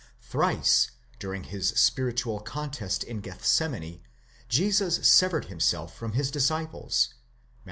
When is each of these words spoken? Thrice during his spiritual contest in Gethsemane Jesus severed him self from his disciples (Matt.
Thrice 0.19 0.89
during 1.19 1.43
his 1.43 1.69
spiritual 1.79 2.39
contest 2.39 3.03
in 3.03 3.21
Gethsemane 3.21 4.01
Jesus 4.49 5.07
severed 5.07 5.45
him 5.45 5.59
self 5.59 5.95
from 5.95 6.13
his 6.13 6.31
disciples 6.31 7.09
(Matt. 7.11 7.17